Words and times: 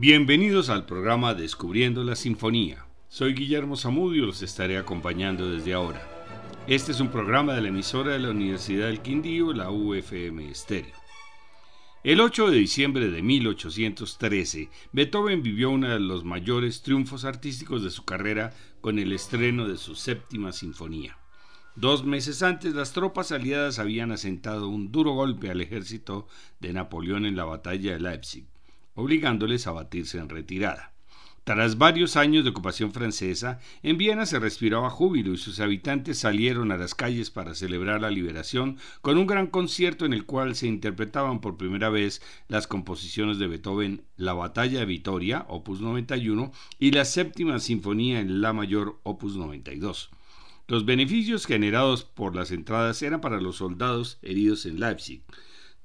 Bienvenidos 0.00 0.68
al 0.68 0.86
programa 0.86 1.34
Descubriendo 1.34 2.04
la 2.04 2.14
Sinfonía. 2.14 2.86
Soy 3.08 3.34
Guillermo 3.34 3.74
Zamudio 3.74 4.22
y 4.22 4.26
los 4.26 4.42
estaré 4.42 4.78
acompañando 4.78 5.50
desde 5.50 5.74
ahora. 5.74 6.08
Este 6.68 6.92
es 6.92 7.00
un 7.00 7.08
programa 7.08 7.54
de 7.54 7.62
la 7.62 7.70
emisora 7.70 8.12
de 8.12 8.20
la 8.20 8.30
Universidad 8.30 8.86
del 8.86 9.02
Quindío, 9.02 9.52
la 9.52 9.72
UFM 9.72 10.48
Estéreo. 10.48 10.94
El 12.04 12.20
8 12.20 12.48
de 12.48 12.58
diciembre 12.58 13.10
de 13.10 13.22
1813, 13.22 14.70
Beethoven 14.92 15.42
vivió 15.42 15.70
uno 15.70 15.88
de 15.88 15.98
los 15.98 16.24
mayores 16.24 16.82
triunfos 16.82 17.24
artísticos 17.24 17.82
de 17.82 17.90
su 17.90 18.04
carrera 18.04 18.52
con 18.80 19.00
el 19.00 19.12
estreno 19.12 19.66
de 19.66 19.78
su 19.78 19.96
séptima 19.96 20.52
sinfonía. 20.52 21.18
Dos 21.74 22.04
meses 22.04 22.44
antes, 22.44 22.72
las 22.72 22.92
tropas 22.92 23.32
aliadas 23.32 23.80
habían 23.80 24.12
asentado 24.12 24.68
un 24.68 24.92
duro 24.92 25.14
golpe 25.14 25.50
al 25.50 25.60
ejército 25.60 26.28
de 26.60 26.72
Napoleón 26.72 27.26
en 27.26 27.34
la 27.34 27.46
batalla 27.46 27.94
de 27.94 27.98
Leipzig 27.98 28.46
obligándoles 28.98 29.68
a 29.68 29.70
batirse 29.70 30.18
en 30.18 30.28
retirada. 30.28 30.92
Tras 31.44 31.78
varios 31.78 32.16
años 32.16 32.42
de 32.42 32.50
ocupación 32.50 32.92
francesa, 32.92 33.60
en 33.84 33.96
Viena 33.96 34.26
se 34.26 34.40
respiraba 34.40 34.90
júbilo 34.90 35.32
y 35.32 35.38
sus 35.38 35.60
habitantes 35.60 36.18
salieron 36.18 36.72
a 36.72 36.76
las 36.76 36.96
calles 36.96 37.30
para 37.30 37.54
celebrar 37.54 38.00
la 38.02 38.10
liberación 38.10 38.76
con 39.00 39.16
un 39.16 39.28
gran 39.28 39.46
concierto 39.46 40.04
en 40.04 40.12
el 40.12 40.26
cual 40.26 40.56
se 40.56 40.66
interpretaban 40.66 41.40
por 41.40 41.56
primera 41.56 41.90
vez 41.90 42.20
las 42.48 42.66
composiciones 42.66 43.38
de 43.38 43.46
Beethoven 43.46 44.02
La 44.16 44.34
Batalla 44.34 44.80
de 44.80 44.86
Vitoria, 44.86 45.46
opus 45.48 45.80
91, 45.80 46.52
y 46.80 46.90
la 46.90 47.04
Séptima 47.04 47.60
Sinfonía 47.60 48.18
en 48.18 48.42
La 48.42 48.52
Mayor, 48.52 48.98
opus 49.04 49.36
92. 49.36 50.10
Los 50.66 50.84
beneficios 50.84 51.46
generados 51.46 52.02
por 52.02 52.34
las 52.34 52.50
entradas 52.50 53.00
eran 53.00 53.20
para 53.20 53.40
los 53.40 53.56
soldados 53.56 54.18
heridos 54.22 54.66
en 54.66 54.80
Leipzig. 54.80 55.22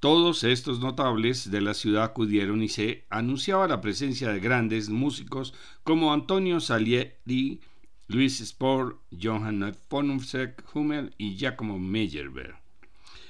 Todos 0.03 0.43
estos 0.43 0.81
notables 0.81 1.49
de 1.49 1.61
la 1.61 1.73
ciudad 1.73 2.03
acudieron 2.03 2.61
y 2.61 2.67
se 2.67 3.05
anunciaba 3.09 3.69
la 3.69 3.79
presencia 3.79 4.33
de 4.33 4.41
grandes 4.41 4.89
músicos 4.89 5.53
como 5.85 6.11
Antonio 6.11 6.59
Salieri, 6.59 7.61
Luis 8.09 8.39
Spohr, 8.45 8.99
Johann 9.17 9.77
von 9.89 10.19
Hummel 10.73 11.15
y 11.17 11.37
Giacomo 11.37 11.79
Meyerbeer. 11.79 12.55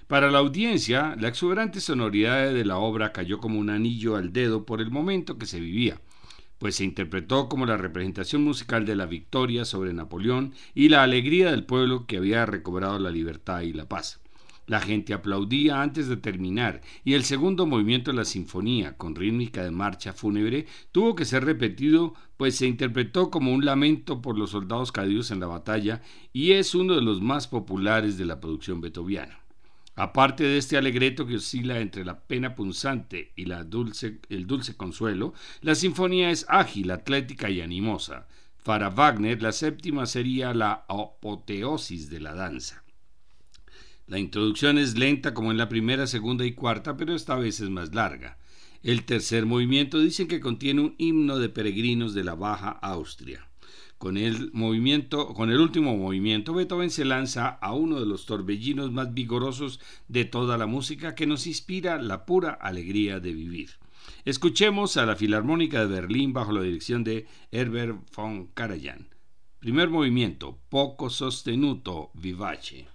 Para 0.07 0.31
la 0.31 0.39
audiencia, 0.39 1.16
la 1.19 1.27
exuberante 1.27 1.79
sonoridad 1.79 2.51
de 2.51 2.66
la 2.66 2.79
obra 2.79 3.13
cayó 3.13 3.38
como 3.38 3.59
un 3.59 3.69
anillo 3.69 4.16
al 4.16 4.33
dedo 4.33 4.66
por 4.66 4.81
el 4.81 4.89
momento 4.89 5.38
que 5.38 5.45
se 5.45 5.59
vivía, 5.59 6.01
pues 6.57 6.77
se 6.77 6.85
interpretó 6.85 7.49
como 7.49 7.67
la 7.67 7.77
representación 7.77 8.44
musical 8.44 8.83
de 8.88 8.95
la 8.95 9.05
victoria 9.05 9.66
sobre 9.66 9.94
Napoleón 9.94 10.55
y 10.73 10.89
la 10.89 11.03
alegría 11.03 11.51
del 11.51 11.67
pueblo 11.67 12.07
que 12.07 12.17
había 12.17 12.47
recobrado 12.47 12.97
la 12.97 13.11
libertad 13.11 13.61
y 13.61 13.73
la 13.73 13.88
paz. 13.88 14.22
La 14.66 14.80
gente 14.80 15.14
aplaudía 15.14 15.81
antes 15.81 16.08
de 16.08 16.16
terminar 16.16 16.81
y 17.03 17.16
el 17.16 17.25
segundo 17.25 17.66
movimiento 17.66 18.11
de 18.11 18.17
la 18.17 18.25
sinfonía, 18.25 18.95
con 18.95 19.14
rítmica 19.16 19.64
de 19.64 19.72
marcha 19.72 20.14
fúnebre, 20.14 20.67
tuvo 20.92 21.16
que 21.16 21.25
ser 21.25 21.44
repetido, 21.44 22.14
pues 22.38 22.56
se 22.56 22.67
interpretó 22.67 23.30
como 23.30 23.53
un 23.53 23.66
lamento 23.66 24.22
por 24.22 24.38
los 24.38 24.52
soldados 24.52 24.91
caídos 24.91 25.31
en 25.31 25.41
la 25.41 25.47
batalla 25.47 26.02
y 26.31 26.53
es 26.53 26.75
uno 26.75 26.95
de 26.95 27.02
los 27.02 27.22
más 27.22 27.47
populares 27.47 28.17
de 28.17 28.25
la 28.25 28.39
producción 28.39 28.80
beethoviana. 28.80 29.39
Aparte 29.95 30.44
de 30.44 30.58
este 30.58 30.78
alegreto 30.78 31.28
que 31.28 31.36
oscila 31.36 31.80
entre 31.80 32.03
la 32.03 32.22
pena 32.22 32.56
punzante 32.56 33.31
y 33.36 33.44
el 33.52 33.69
dulce 34.47 34.75
consuelo, 34.75 35.34
la 35.61 35.75
sinfonía 35.75 36.31
es 36.31 36.45
ágil, 36.50 36.89
atlética 36.89 37.50
y 37.50 37.61
animosa. 37.61 38.28
Para 38.64 38.89
Wagner, 38.89 39.41
la 39.41 39.52
séptima 39.52 40.06
sería 40.06 40.53
la 40.53 40.86
apoteosis 40.88 42.09
de 42.09 42.22
la 42.22 42.34
danza. 42.34 42.83
La 44.06 44.20
introducción 44.20 44.78
es 44.78 44.97
lenta 44.97 45.34
como 45.34 45.52
en 45.52 45.58
la 45.58 45.69
primera, 45.69 46.08
segunda 46.08 46.46
y 46.46 46.52
cuarta, 46.52 46.97
pero 46.97 47.16
esta 47.16 47.36
vez 47.36 47.62
es 47.62 47.69
más 47.69 47.96
larga. 47.96 48.38
El 48.81 49.06
tercer 49.06 49.46
movimiento 49.46 50.00
dicen 50.00 50.28
que 50.28 50.41
contiene 50.41 50.81
un 50.81 50.96
himno 50.97 51.40
de 51.40 51.47
peregrinos 51.47 52.13
de 52.13 52.25
la 52.25 52.36
Baja 52.36 52.69
Austria. 52.69 53.47
Con 53.97 54.18
el, 54.18 54.52
movimiento, 54.52 55.34
con 55.34 55.50
el 55.50 55.62
último 55.62 55.96
movimiento, 55.96 56.53
Beethoven 56.53 56.90
se 56.90 57.06
lanza 57.06 57.47
a 57.47 57.74
uno 57.74 58.02
de 58.02 58.06
los 58.06 58.25
torbellinos 58.25 58.92
más 58.92 59.13
vigorosos 59.13 59.80
de 60.09 60.25
toda 60.25 60.58
la 60.58 60.66
música 60.66 61.16
que 61.16 61.25
nos 61.25 61.47
inspira 61.47 62.02
la 62.02 62.25
pura 62.25 62.50
alegría 62.52 63.22
de 63.22 63.31
vivir. 63.31 63.69
Escuchemos 64.25 64.97
a 64.97 65.06
la 65.06 65.16
Filarmónica 65.16 65.80
de 65.80 65.88
Berlín 65.88 66.34
bajo 66.34 66.52
la 66.52 66.62
dirección 66.62 67.06
de 67.06 67.25
Herbert 67.52 67.97
von 68.13 68.47
Karajan. 68.47 69.08
Primer 69.59 69.90
movimiento, 69.90 70.59
poco 70.68 71.09
sostenuto, 71.09 72.12
vivace. 72.13 72.93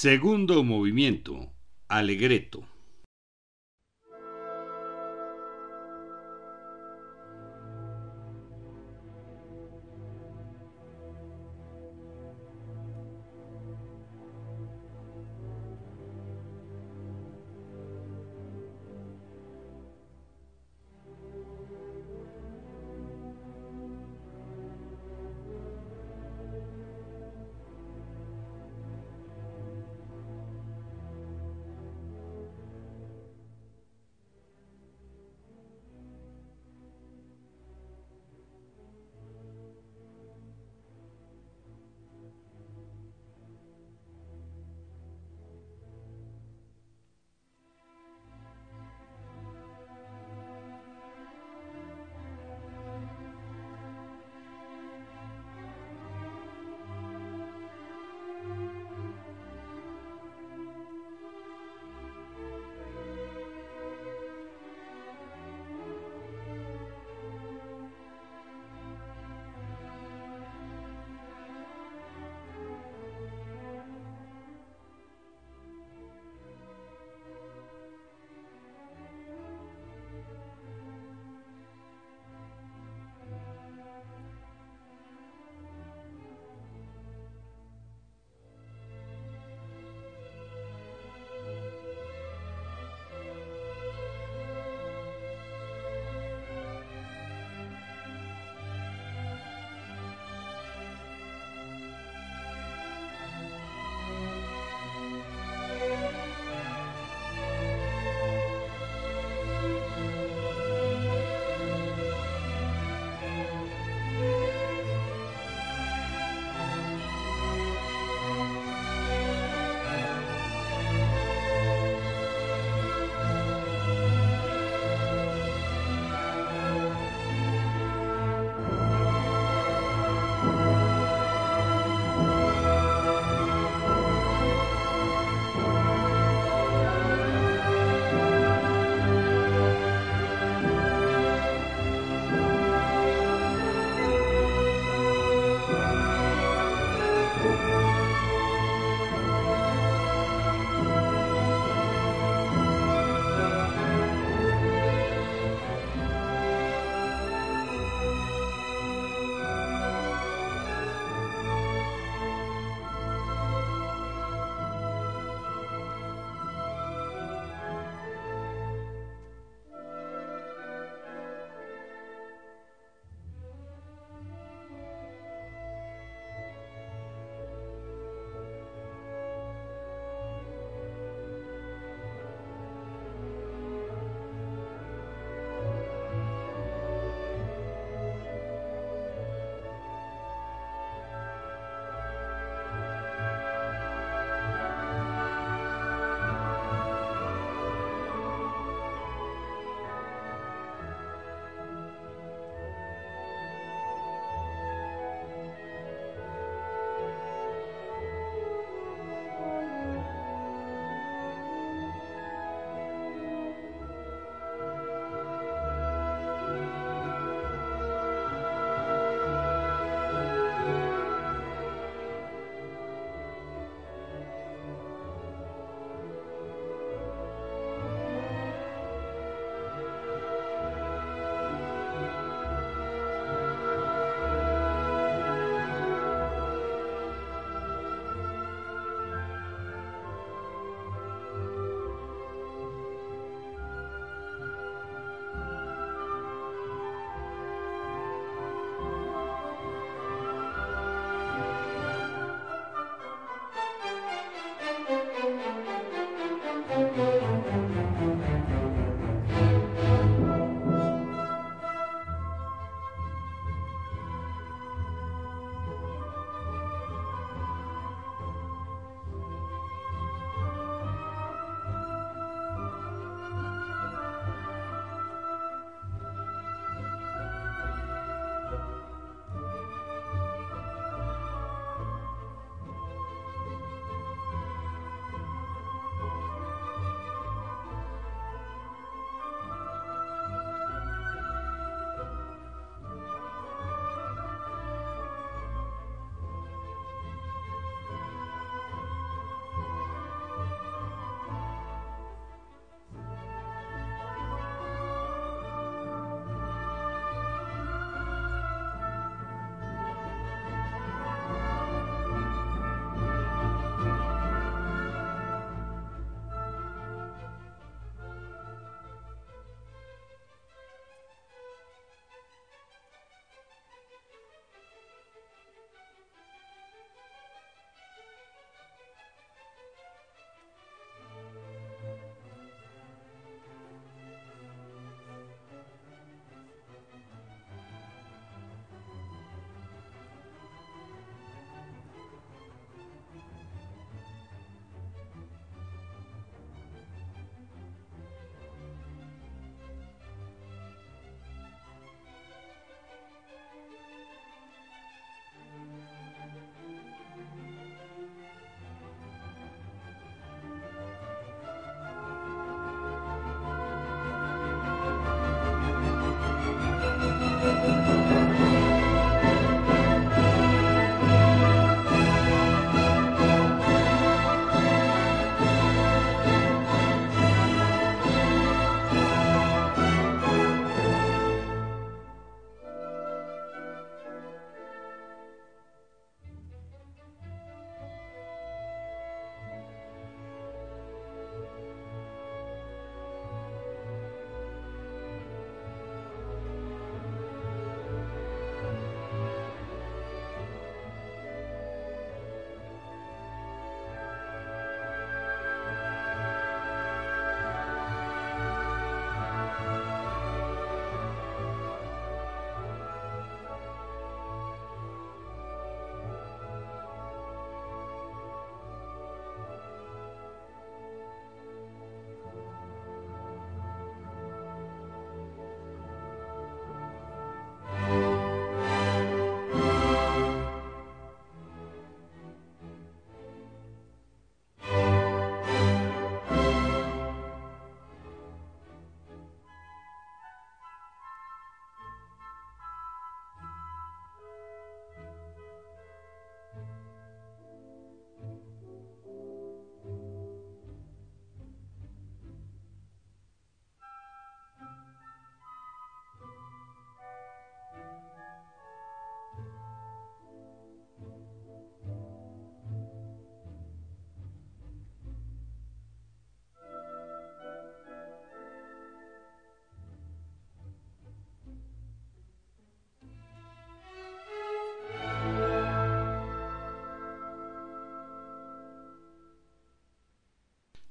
Segundo 0.00 0.62
movimiento, 0.62 1.50
Alegreto. 1.88 2.64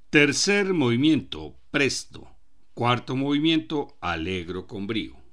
Tercer 0.10 0.74
movimiento, 0.74 1.60
presto. 1.70 2.30
Cuarto 2.74 3.18
movimiento, 3.18 3.98
alegro 4.00 4.66
con 4.66 4.88
brío. 4.88 5.27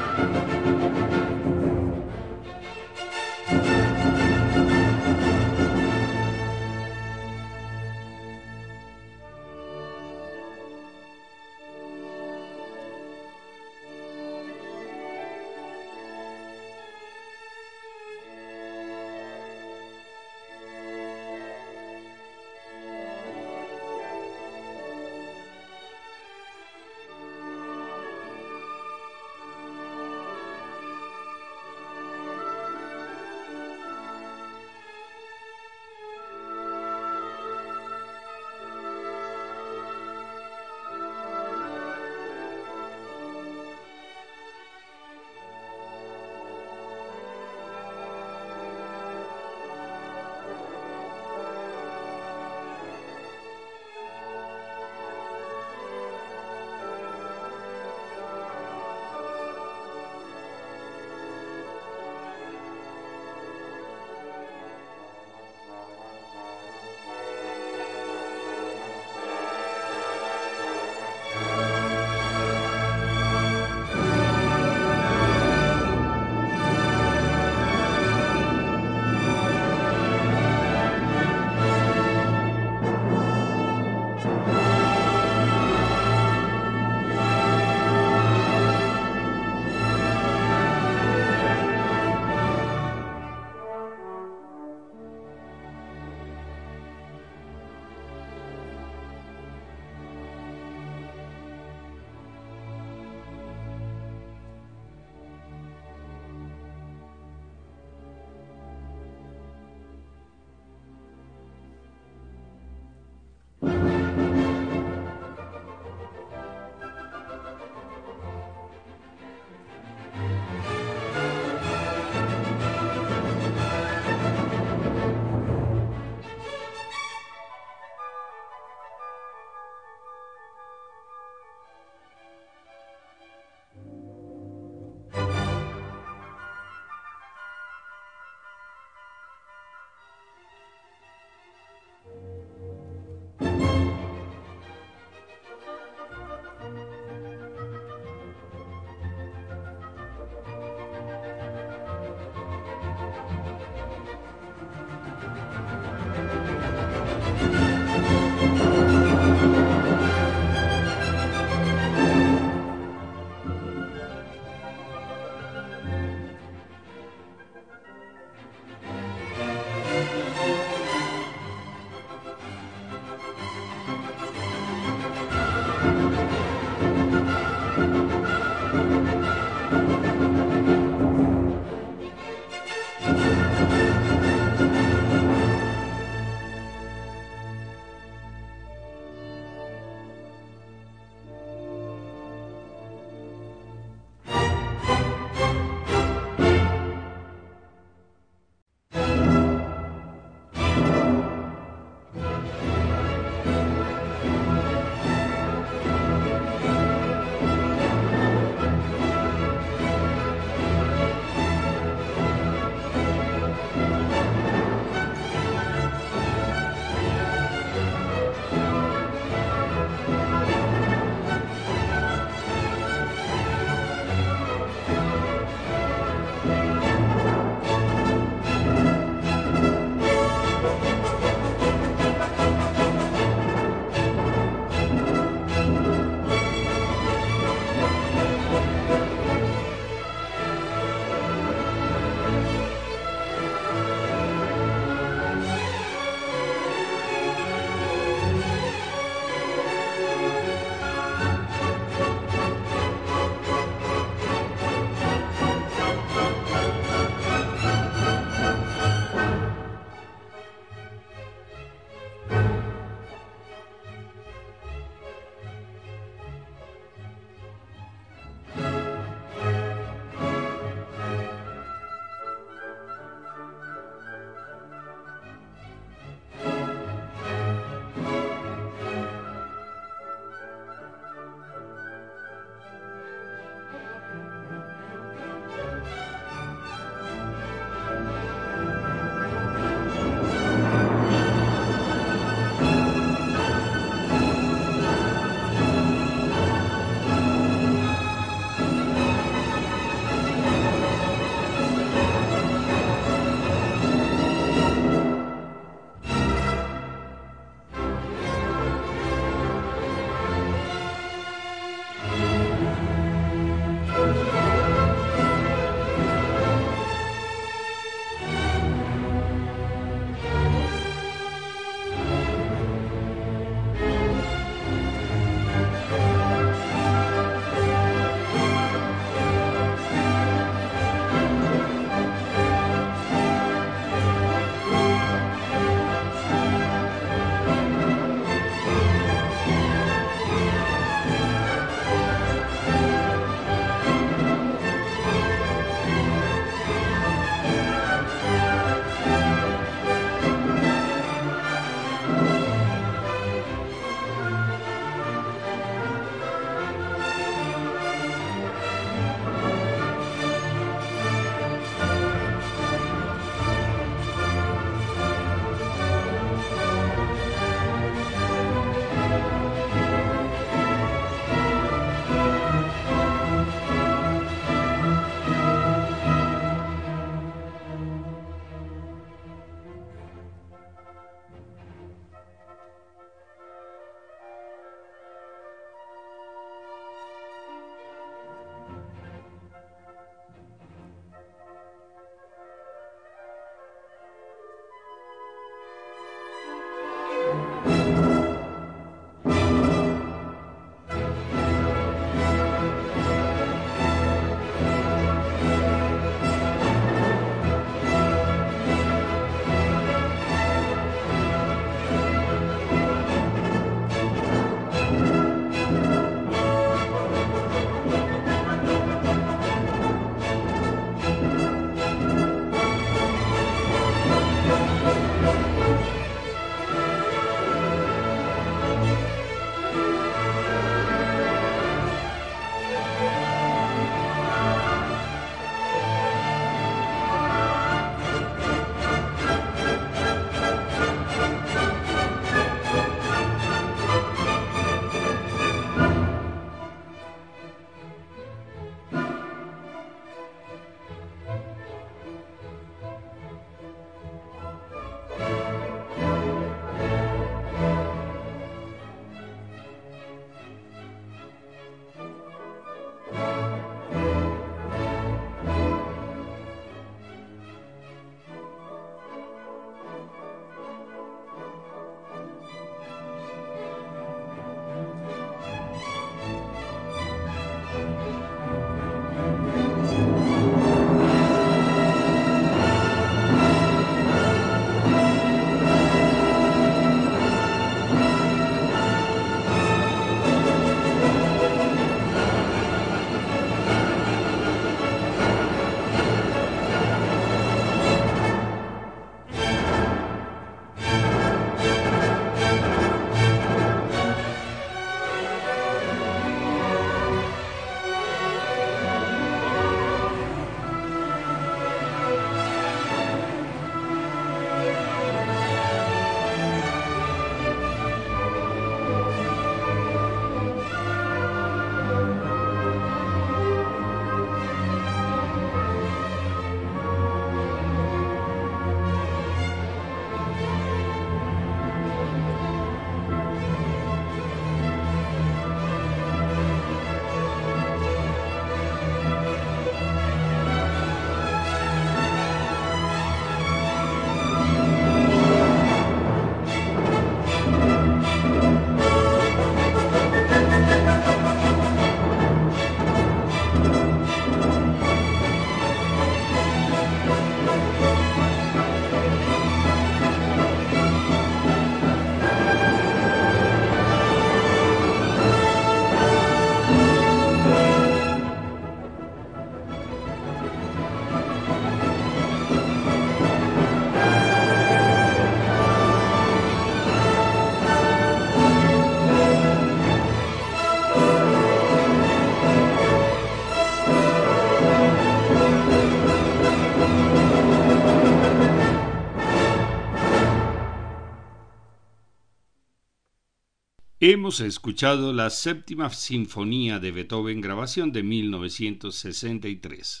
Hemos 594.02 594.40
escuchado 594.40 595.12
la 595.12 595.28
séptima 595.28 595.90
sinfonía 595.90 596.78
de 596.78 596.90
Beethoven, 596.90 597.42
grabación 597.42 597.92
de 597.92 598.02
1963. 598.02 600.00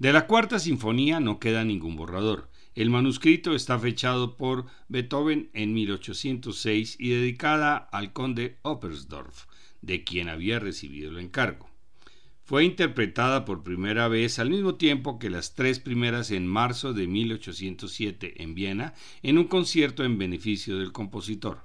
De 0.00 0.12
la 0.12 0.26
cuarta 0.26 0.58
sinfonía 0.58 1.20
no 1.20 1.38
queda 1.38 1.64
ningún 1.64 1.94
borrador. 1.94 2.50
El 2.74 2.90
manuscrito 2.90 3.54
está 3.54 3.78
fechado 3.78 4.36
por 4.36 4.66
Beethoven 4.88 5.48
en 5.54 5.74
1806 5.74 6.96
y 6.98 7.10
dedicada 7.10 7.76
al 7.76 8.12
conde 8.12 8.58
Oppersdorf, 8.62 9.44
de 9.80 10.02
quien 10.02 10.28
había 10.28 10.58
recibido 10.58 11.12
el 11.12 11.20
encargo. 11.20 11.70
Fue 12.42 12.64
interpretada 12.64 13.44
por 13.44 13.62
primera 13.62 14.08
vez 14.08 14.40
al 14.40 14.50
mismo 14.50 14.74
tiempo 14.74 15.20
que 15.20 15.30
las 15.30 15.54
tres 15.54 15.78
primeras 15.78 16.32
en 16.32 16.48
marzo 16.48 16.92
de 16.94 17.06
1807 17.06 18.42
en 18.42 18.56
Viena 18.56 18.94
en 19.22 19.38
un 19.38 19.44
concierto 19.44 20.02
en 20.02 20.18
beneficio 20.18 20.78
del 20.78 20.90
compositor. 20.90 21.60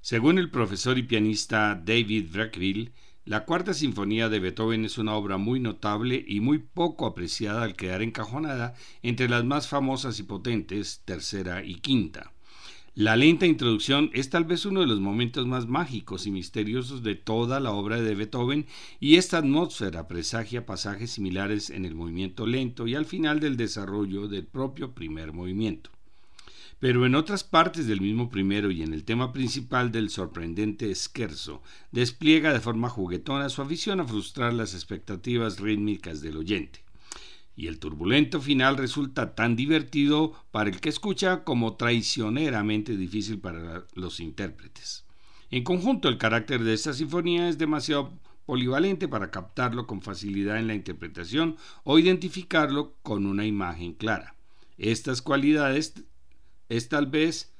Según 0.00 0.38
el 0.38 0.50
profesor 0.50 0.96
y 0.96 1.02
pianista 1.02 1.74
David 1.74 2.30
Brackville, 2.32 2.92
la 3.24 3.44
cuarta 3.44 3.74
sinfonía 3.74 4.28
de 4.28 4.38
Beethoven 4.38 4.84
es 4.84 4.96
una 4.96 5.14
obra 5.14 5.36
muy 5.36 5.60
notable 5.60 6.24
y 6.26 6.40
muy 6.40 6.58
poco 6.58 7.04
apreciada 7.04 7.62
al 7.62 7.74
quedar 7.74 8.00
encajonada 8.00 8.74
entre 9.02 9.28
las 9.28 9.44
más 9.44 9.68
famosas 9.68 10.18
y 10.18 10.22
potentes 10.22 11.02
tercera 11.04 11.64
y 11.64 11.74
quinta. 11.74 12.32
La 12.94 13.16
lenta 13.16 13.44
introducción 13.44 14.10
es 14.14 14.30
tal 14.30 14.44
vez 14.44 14.64
uno 14.66 14.80
de 14.80 14.86
los 14.86 15.00
momentos 15.00 15.46
más 15.46 15.66
mágicos 15.66 16.26
y 16.26 16.30
misteriosos 16.30 17.02
de 17.02 17.16
toda 17.16 17.60
la 17.60 17.72
obra 17.72 18.00
de 18.00 18.14
Beethoven 18.14 18.66
y 19.00 19.16
esta 19.16 19.38
atmósfera 19.38 20.08
presagia 20.08 20.64
pasajes 20.64 21.10
similares 21.10 21.70
en 21.70 21.84
el 21.84 21.94
movimiento 21.94 22.46
lento 22.46 22.86
y 22.86 22.94
al 22.94 23.04
final 23.04 23.40
del 23.40 23.56
desarrollo 23.56 24.26
del 24.26 24.46
propio 24.46 24.94
primer 24.94 25.32
movimiento. 25.32 25.90
Pero 26.80 27.06
en 27.06 27.16
otras 27.16 27.42
partes 27.42 27.86
del 27.86 28.00
mismo 28.00 28.30
primero 28.30 28.70
y 28.70 28.82
en 28.82 28.92
el 28.92 29.04
tema 29.04 29.32
principal 29.32 29.90
del 29.90 30.10
sorprendente 30.10 30.94
Scherzo, 30.94 31.62
despliega 31.90 32.52
de 32.52 32.60
forma 32.60 32.88
juguetona 32.88 33.48
su 33.48 33.62
afición 33.62 34.00
a 34.00 34.04
frustrar 34.04 34.54
las 34.54 34.74
expectativas 34.74 35.58
rítmicas 35.58 36.20
del 36.20 36.36
oyente. 36.36 36.84
Y 37.56 37.66
el 37.66 37.80
turbulento 37.80 38.40
final 38.40 38.76
resulta 38.76 39.34
tan 39.34 39.56
divertido 39.56 40.32
para 40.52 40.70
el 40.70 40.80
que 40.80 40.88
escucha 40.88 41.42
como 41.42 41.74
traicioneramente 41.74 42.96
difícil 42.96 43.40
para 43.40 43.84
los 43.94 44.20
intérpretes. 44.20 45.04
En 45.50 45.64
conjunto, 45.64 46.08
el 46.08 46.18
carácter 46.18 46.62
de 46.62 46.74
esta 46.74 46.92
sinfonía 46.92 47.48
es 47.48 47.58
demasiado 47.58 48.12
polivalente 48.46 49.08
para 49.08 49.32
captarlo 49.32 49.88
con 49.88 50.00
facilidad 50.00 50.58
en 50.58 50.68
la 50.68 50.74
interpretación 50.74 51.56
o 51.82 51.98
identificarlo 51.98 52.94
con 53.02 53.26
una 53.26 53.44
imagen 53.44 53.94
clara. 53.94 54.36
Estas 54.78 55.20
cualidades 55.20 55.94
es 56.68 56.88
tal 56.88 57.06
vez 57.06 57.52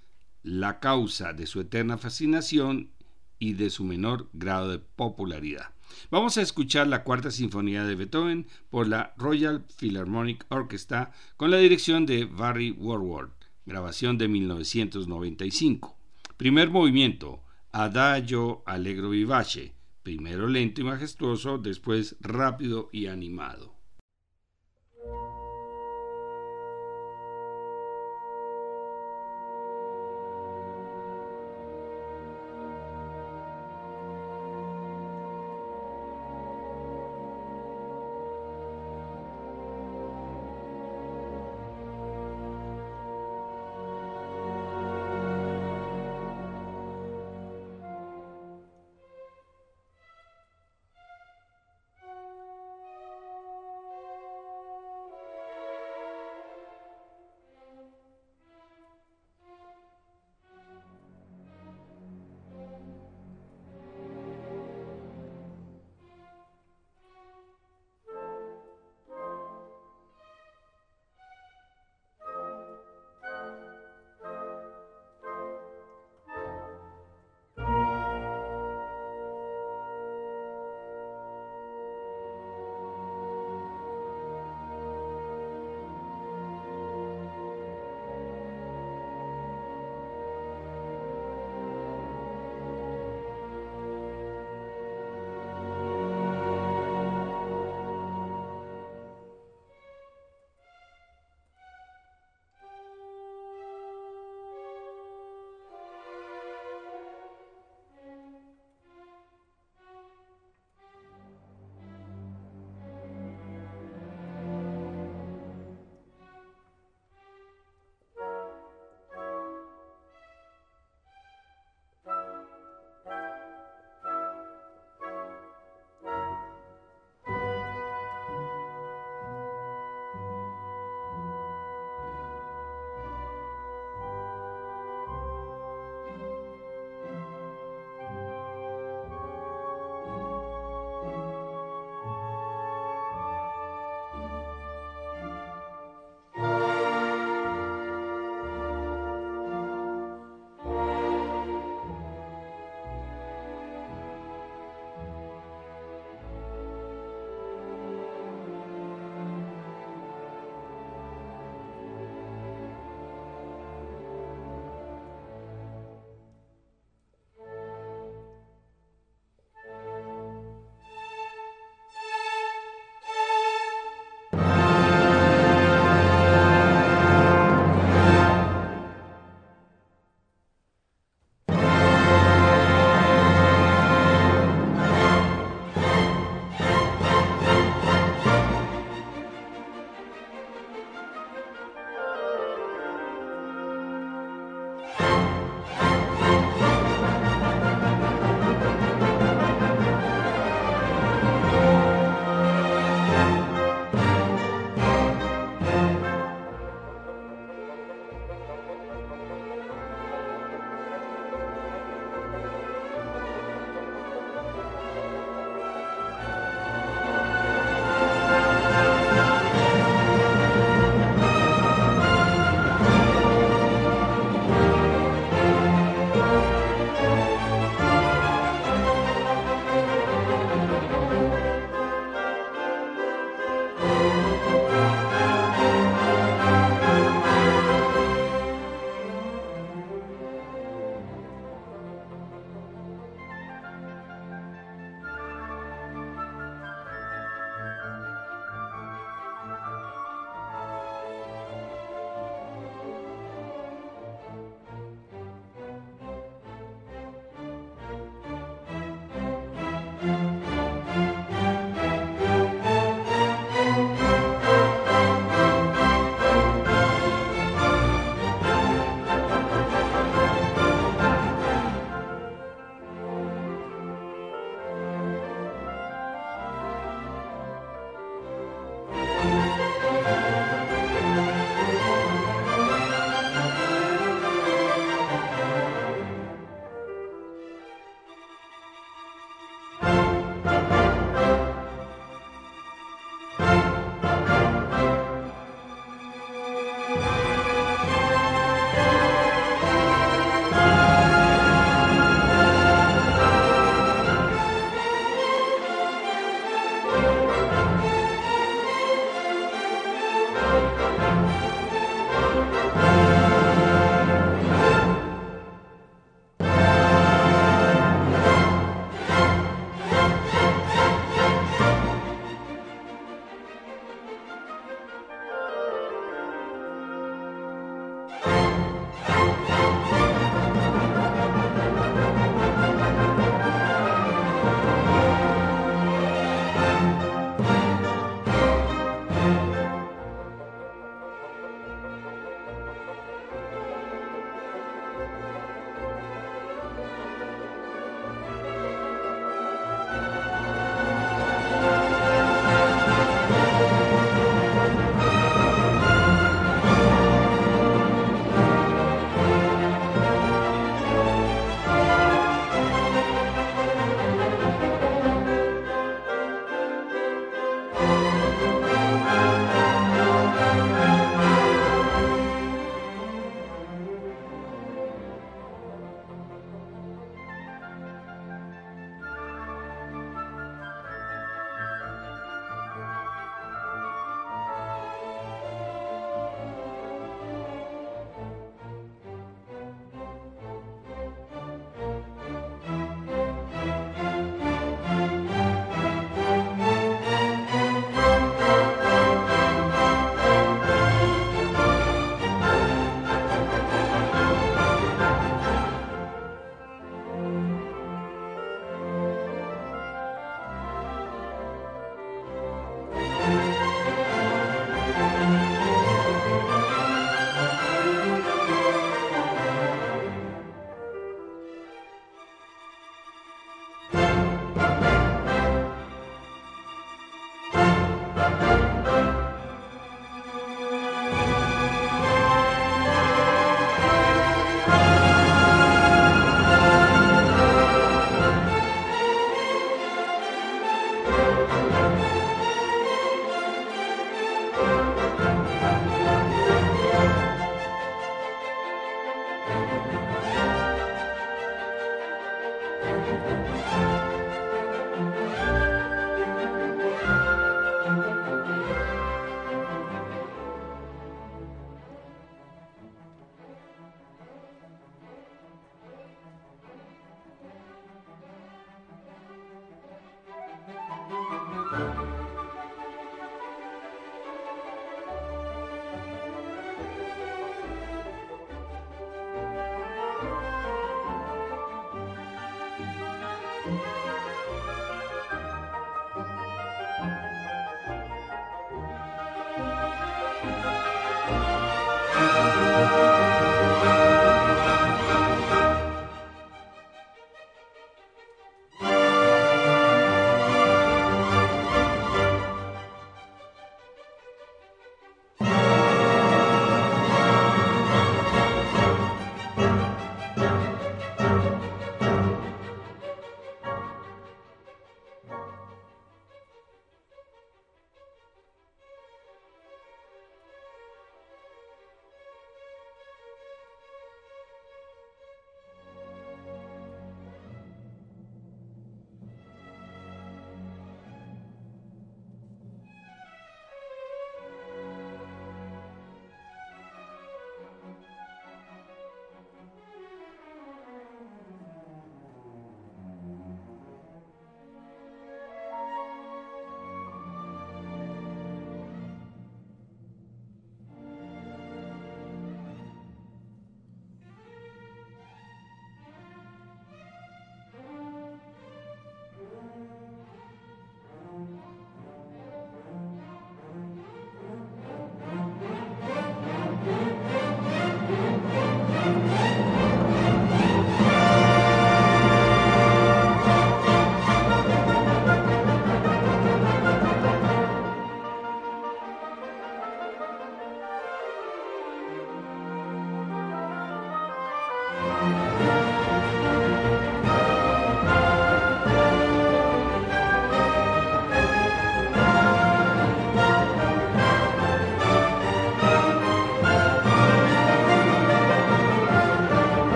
la 0.42 0.80
causa 0.80 1.32
de 1.32 1.46
su 1.46 1.60
eterna 1.60 1.98
fascinación 1.98 2.90
y 3.38 3.54
de 3.54 3.70
su 3.70 3.84
menor 3.84 4.28
grado 4.32 4.70
de 4.70 4.78
popularidad. 4.78 5.70
Vamos 6.10 6.36
a 6.36 6.42
escuchar 6.42 6.86
la 6.86 7.02
cuarta 7.02 7.30
sinfonía 7.30 7.84
de 7.84 7.94
Beethoven 7.94 8.46
por 8.70 8.88
la 8.88 9.14
Royal 9.16 9.64
Philharmonic 9.78 10.44
Orchestra 10.48 11.12
con 11.36 11.50
la 11.50 11.58
dirección 11.58 12.06
de 12.06 12.24
Barry 12.24 12.72
Warward, 12.72 13.30
grabación 13.64 14.18
de 14.18 14.28
1995. 14.28 15.96
Primer 16.36 16.70
movimiento, 16.70 17.42
Adagio 17.72 18.62
Allegro 18.66 19.10
Vivace, 19.10 19.74
primero 20.02 20.46
lento 20.46 20.80
y 20.80 20.84
majestuoso, 20.84 21.58
después 21.58 22.16
rápido 22.20 22.90
y 22.92 23.06
animado. 23.06 23.77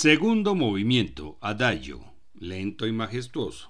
Segundo 0.00 0.54
movimiento, 0.54 1.36
adagio, 1.42 2.00
lento 2.32 2.86
y 2.86 2.92
majestuoso. 2.92 3.68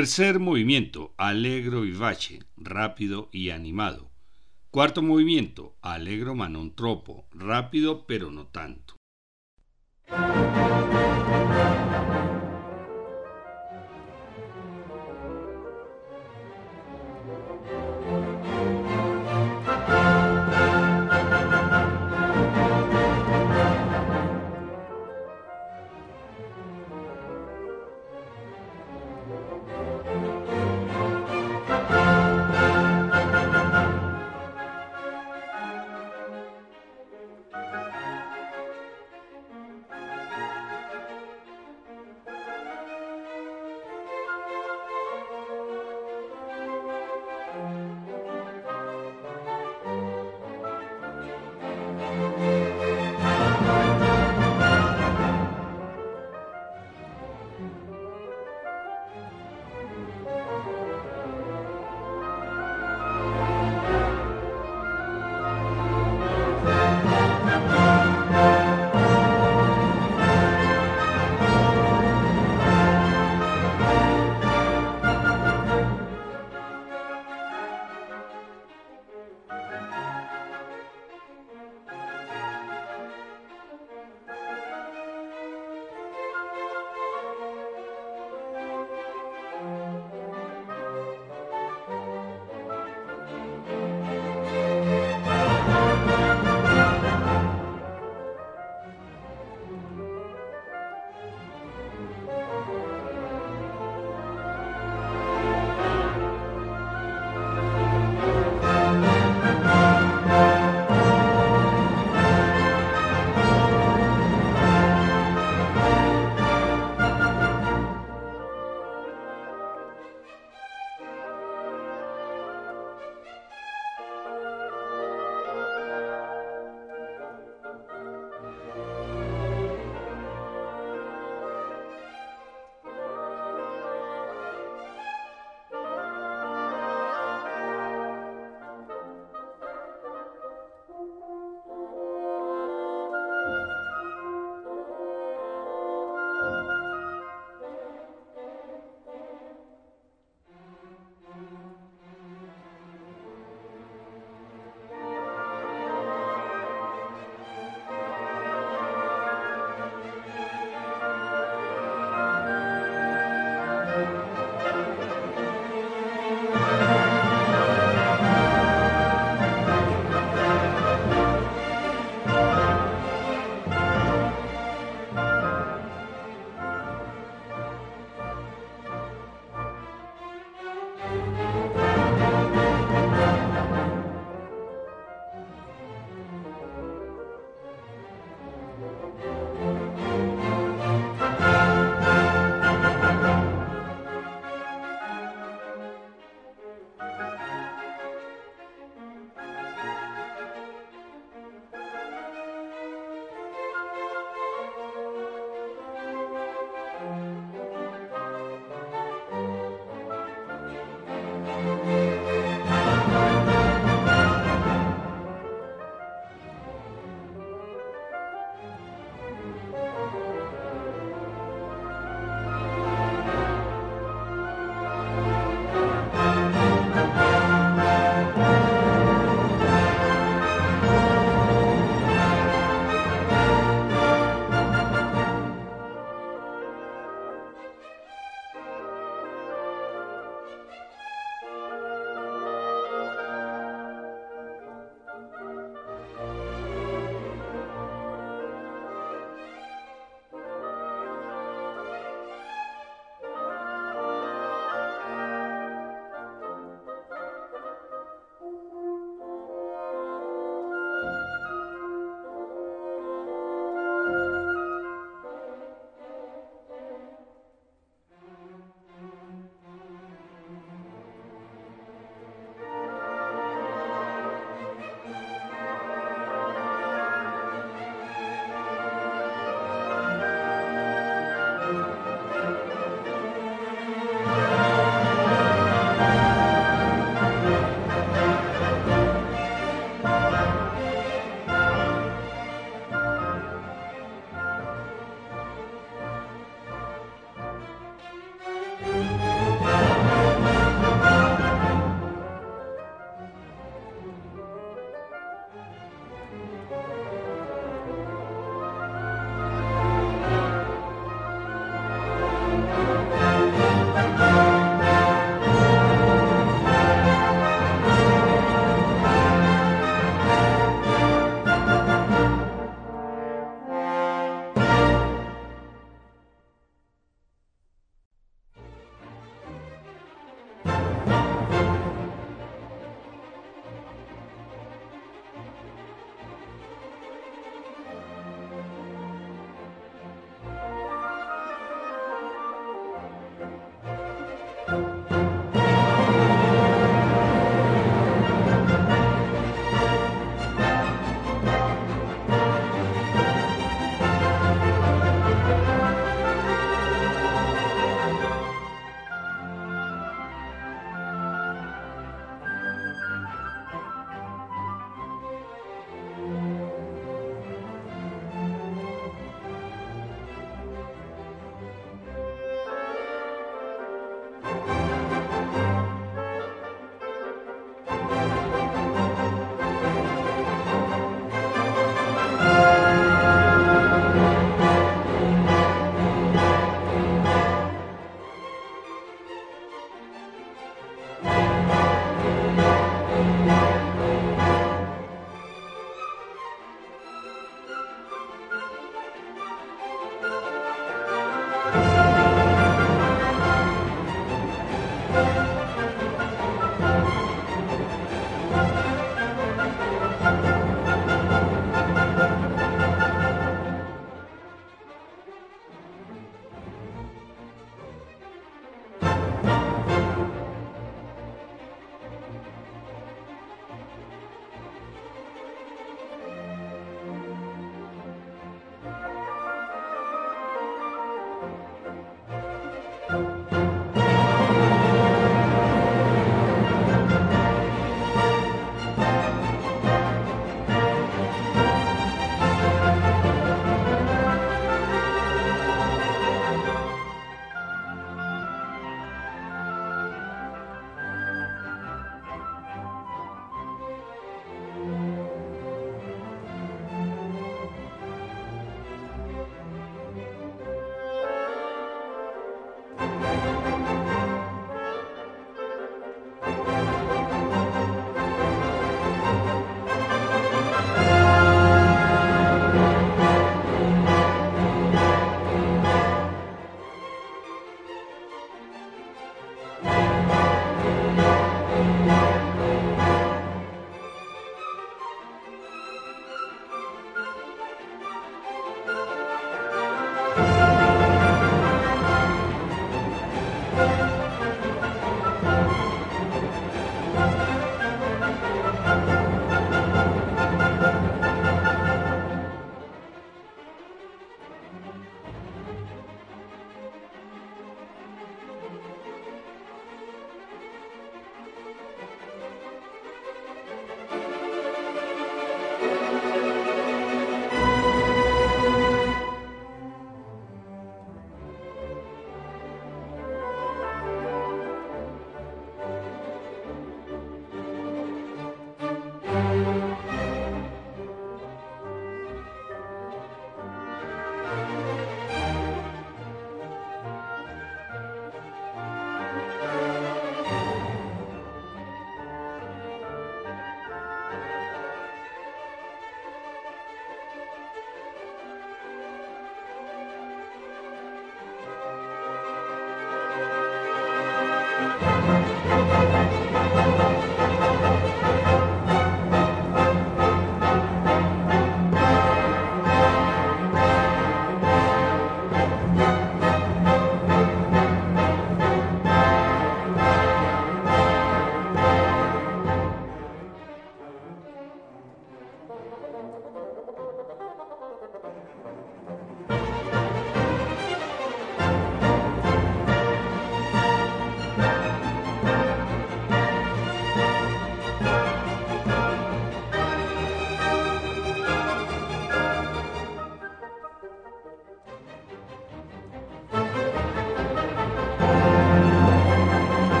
Tercer 0.00 0.38
movimiento, 0.38 1.12
alegro 1.18 1.82
vivace, 1.82 2.38
rápido 2.56 3.28
y 3.32 3.50
animado. 3.50 4.10
Cuarto 4.70 5.02
movimiento, 5.02 5.76
alegro 5.82 6.34
manontropo, 6.34 7.28
rápido 7.32 8.06
pero 8.06 8.30
no 8.30 8.46
tanto. 8.46 8.89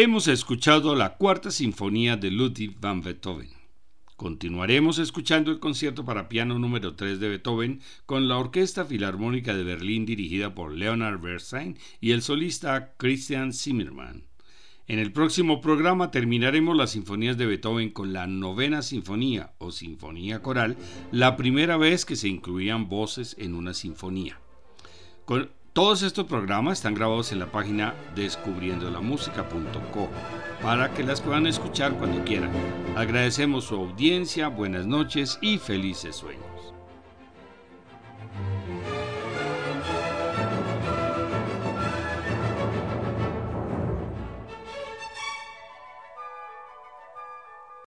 Hemos 0.00 0.28
escuchado 0.28 0.94
la 0.94 1.16
cuarta 1.16 1.50
sinfonía 1.50 2.16
de 2.16 2.30
Ludwig 2.30 2.78
van 2.78 3.02
Beethoven. 3.02 3.48
Continuaremos 4.14 5.00
escuchando 5.00 5.50
el 5.50 5.58
concierto 5.58 6.04
para 6.04 6.28
piano 6.28 6.56
número 6.56 6.94
3 6.94 7.18
de 7.18 7.28
Beethoven 7.28 7.80
con 8.06 8.28
la 8.28 8.36
Orquesta 8.36 8.84
Filarmónica 8.84 9.56
de 9.56 9.64
Berlín 9.64 10.06
dirigida 10.06 10.54
por 10.54 10.72
Leonard 10.72 11.20
Bernstein 11.20 11.76
y 12.00 12.12
el 12.12 12.22
solista 12.22 12.94
Christian 12.96 13.52
Zimmermann. 13.52 14.22
En 14.86 15.00
el 15.00 15.10
próximo 15.10 15.60
programa 15.60 16.12
terminaremos 16.12 16.76
las 16.76 16.92
sinfonías 16.92 17.36
de 17.36 17.46
Beethoven 17.46 17.90
con 17.90 18.12
la 18.12 18.28
novena 18.28 18.82
sinfonía 18.82 19.54
o 19.58 19.72
sinfonía 19.72 20.42
coral, 20.42 20.76
la 21.10 21.36
primera 21.36 21.76
vez 21.76 22.04
que 22.04 22.14
se 22.14 22.28
incluían 22.28 22.88
voces 22.88 23.34
en 23.36 23.52
una 23.52 23.74
sinfonía. 23.74 24.38
Todos 25.78 26.02
estos 26.02 26.24
programas 26.26 26.78
están 26.78 26.94
grabados 26.94 27.30
en 27.30 27.38
la 27.38 27.52
página 27.52 27.94
descubriendolamusica.co 28.16 30.08
para 30.60 30.92
que 30.92 31.04
las 31.04 31.20
puedan 31.20 31.46
escuchar 31.46 31.92
cuando 31.92 32.24
quieran. 32.24 32.50
Agradecemos 32.96 33.66
su 33.66 33.76
audiencia, 33.76 34.48
buenas 34.48 34.86
noches 34.86 35.38
y 35.40 35.58
felices 35.58 36.16
sueños. 36.16 36.47